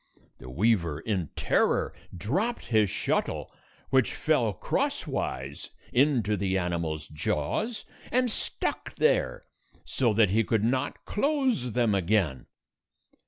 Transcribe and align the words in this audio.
The 0.39 0.49
weaver, 0.49 0.99
in 0.99 1.27
terror, 1.35 1.93
dropped 2.17 2.65
his 2.65 2.89
shuttle, 2.89 3.53
which 3.91 4.15
fell 4.15 4.51
crosswise 4.51 5.69
into 5.93 6.35
the 6.35 6.57
animal's 6.57 7.07
jaws, 7.07 7.85
and 8.11 8.31
stuck 8.31 8.93
there 8.95 9.45
so 9.85 10.11
that 10.15 10.31
he 10.31 10.43
could 10.43 10.63
not 10.63 11.05
close 11.05 11.73
them 11.73 11.93
again. 11.93 12.47